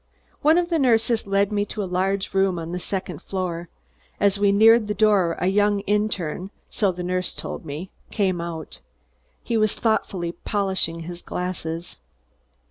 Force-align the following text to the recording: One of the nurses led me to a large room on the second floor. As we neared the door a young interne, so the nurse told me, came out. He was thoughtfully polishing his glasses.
One 0.41 0.57
of 0.57 0.69
the 0.71 0.79
nurses 0.79 1.27
led 1.27 1.51
me 1.51 1.63
to 1.65 1.83
a 1.83 1.85
large 1.85 2.33
room 2.33 2.57
on 2.57 2.71
the 2.71 2.79
second 2.79 3.21
floor. 3.21 3.69
As 4.19 4.39
we 4.39 4.51
neared 4.51 4.87
the 4.87 4.95
door 4.95 5.33
a 5.37 5.45
young 5.45 5.83
interne, 5.85 6.49
so 6.71 6.91
the 6.91 7.03
nurse 7.03 7.35
told 7.35 7.65
me, 7.65 7.91
came 8.09 8.41
out. 8.41 8.79
He 9.43 9.57
was 9.57 9.75
thoughtfully 9.75 10.31
polishing 10.43 11.01
his 11.01 11.21
glasses. 11.21 11.97